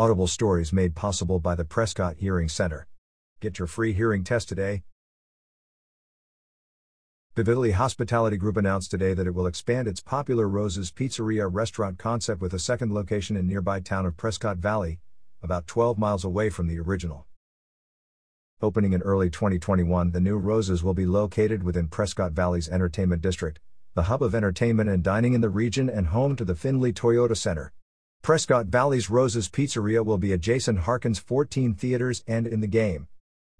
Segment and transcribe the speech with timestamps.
[0.00, 2.86] Audible stories made possible by the Prescott Hearing Center.
[3.40, 4.84] Get your free hearing test today.
[7.34, 12.40] Vivili Hospitality Group announced today that it will expand its popular Roses Pizzeria restaurant concept
[12.40, 15.00] with a second location in nearby town of Prescott Valley,
[15.42, 17.26] about 12 miles away from the original.
[18.62, 23.58] Opening in early 2021, the new Roses will be located within Prescott Valley's Entertainment District,
[23.94, 27.36] the hub of entertainment and dining in the region and home to the Findlay Toyota
[27.36, 27.72] Center.
[28.22, 33.08] Prescott Valley's Roses Pizzeria will be adjacent Harkins 14 theaters and in the game.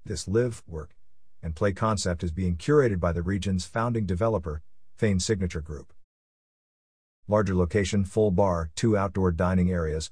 [0.04, 0.94] This live, work,
[1.42, 4.62] and play concept is being curated by the region's founding developer,
[4.96, 5.92] Fain Signature Group.
[7.26, 10.10] Larger location, full bar, two outdoor dining areas,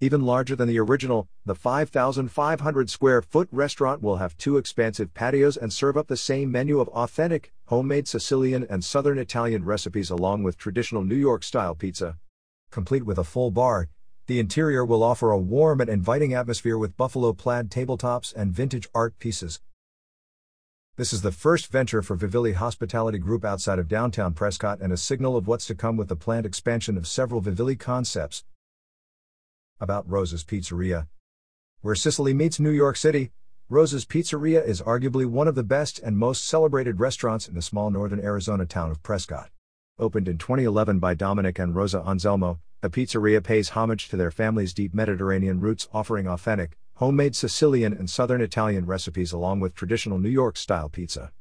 [0.00, 5.56] even larger than the original, the 5,500 square foot restaurant will have two expansive patios
[5.56, 10.44] and serve up the same menu of authentic, homemade Sicilian and Southern Italian recipes along
[10.44, 12.16] with traditional New York style pizza.
[12.70, 13.88] Complete with a full bar,
[14.26, 18.86] the interior will offer a warm and inviting atmosphere with buffalo plaid tabletops and vintage
[18.94, 19.60] art pieces.
[20.96, 24.98] This is the first venture for Vivili Hospitality Group outside of downtown Prescott and a
[24.98, 28.44] signal of what's to come with the planned expansion of several Vivili concepts,
[29.80, 31.06] about Rose's Pizzeria.
[31.80, 33.30] Where Sicily meets New York City,
[33.70, 37.90] Rose's Pizzeria is arguably one of the best and most celebrated restaurants in the small
[37.90, 39.50] northern Arizona town of Prescott.
[40.00, 44.72] Opened in 2011 by Dominic and Rosa Anselmo, the pizzeria pays homage to their family's
[44.72, 50.28] deep Mediterranean roots, offering authentic, homemade Sicilian and Southern Italian recipes along with traditional New
[50.28, 51.32] York style pizza.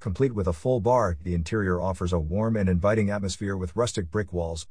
[0.00, 4.10] Complete with a full bar, the interior offers a warm and inviting atmosphere with rustic
[4.10, 4.66] brick walls,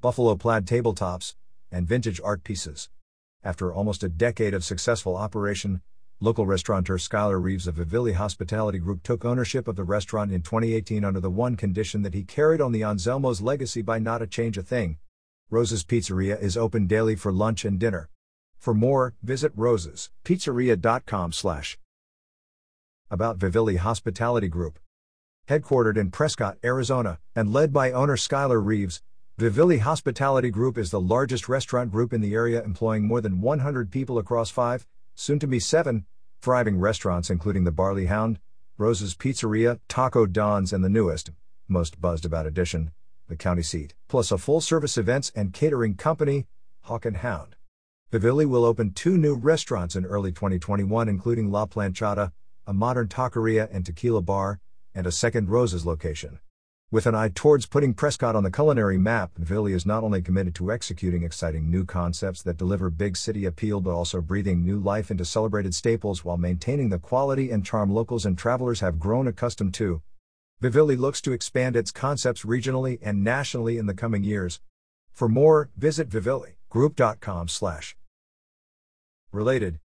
[0.00, 1.34] buffalo plaid tabletops,
[1.72, 2.90] and vintage art pieces.
[3.42, 5.82] After almost a decade of successful operation,
[6.20, 11.04] local restaurateur Skylar Reeves of Vivili Hospitality Group took ownership of the restaurant in 2018
[11.04, 14.58] under the one condition that he carried on the Anselmo's legacy by not a change
[14.58, 14.98] a thing.
[15.48, 18.10] Rose's Pizzeria is open daily for lunch and dinner.
[18.58, 21.78] For more, visit rosespizzeria.com slash.
[23.10, 24.80] About Vivili Hospitality Group.
[25.48, 29.02] Headquartered in Prescott, Arizona, and led by owner Skylar Reeves,
[29.38, 33.92] Vivili Hospitality Group is the largest restaurant group in the area, employing more than 100
[33.92, 34.84] people across five,
[35.18, 36.06] soon to be seven,
[36.40, 38.38] thriving restaurants, including the Barley Hound,
[38.78, 41.32] Rose's Pizzeria, Taco Don's, and the newest,
[41.66, 42.92] most buzzed about addition,
[43.26, 46.46] the county seat, plus a full service events and catering company,
[46.82, 47.56] Hawk and Hound.
[48.12, 52.30] Vivili will open two new restaurants in early 2021, including La Planchada,
[52.64, 54.60] a modern taqueria and tequila bar,
[54.94, 56.38] and a second Roses location.
[56.90, 60.54] With an eye towards putting Prescott on the culinary map, Vivili is not only committed
[60.54, 65.10] to executing exciting new concepts that deliver big city appeal but also breathing new life
[65.10, 69.74] into celebrated staples while maintaining the quality and charm locals and travelers have grown accustomed
[69.74, 70.00] to.
[70.62, 74.58] Vivili looks to expand its concepts regionally and nationally in the coming years.
[75.12, 77.98] For more, visit viviligroup.com slash.
[79.30, 79.78] Related